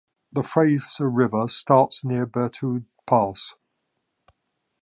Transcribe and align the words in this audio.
The 0.33 0.41
Fraser 0.41 1.07
River 1.11 1.47
starts 1.47 2.03
near 2.03 2.25
Berthoud 2.25 2.85
Pass. 3.05 3.53